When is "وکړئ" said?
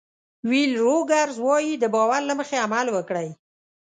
2.91-3.29